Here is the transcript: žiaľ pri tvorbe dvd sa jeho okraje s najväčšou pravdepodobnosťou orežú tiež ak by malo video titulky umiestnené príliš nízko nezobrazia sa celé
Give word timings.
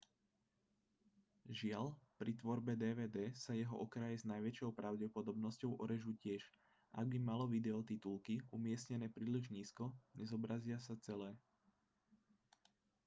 žiaľ 1.59 1.87
pri 2.19 2.31
tvorbe 2.39 2.73
dvd 2.83 3.17
sa 3.43 3.51
jeho 3.61 3.75
okraje 3.85 4.15
s 4.25 4.25
najväčšou 4.33 4.69
pravdepodobnosťou 4.79 5.71
orežú 5.83 6.11
tiež 6.23 6.41
ak 6.99 7.05
by 7.11 7.17
malo 7.29 7.45
video 7.55 7.77
titulky 7.91 8.35
umiestnené 8.57 9.07
príliš 9.17 9.45
nízko 9.55 9.85
nezobrazia 10.19 10.77
sa 10.85 10.93
celé 11.07 11.29